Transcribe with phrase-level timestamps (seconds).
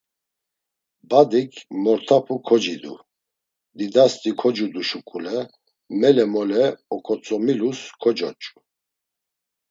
[1.09, 1.53] Badik
[1.83, 2.95] mort̆apu kocidu,
[3.77, 5.37] didasti kocudu şuǩule
[5.99, 6.63] mele mole
[6.95, 8.53] oǩotzomilus kocoç̌u.